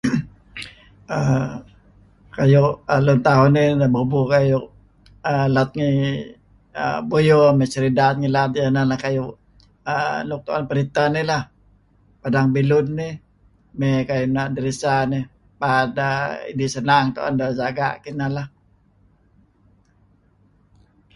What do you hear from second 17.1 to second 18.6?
tu'en deh jaga' kineh leh.